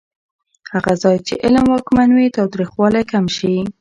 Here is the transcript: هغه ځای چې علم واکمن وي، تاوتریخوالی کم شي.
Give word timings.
هغه 0.73 0.93
ځای 1.03 1.17
چې 1.27 1.33
علم 1.43 1.65
واکمن 1.69 2.09
وي، 2.13 2.27
تاوتریخوالی 2.37 3.03
کم 3.11 3.25
شي. 3.35 3.53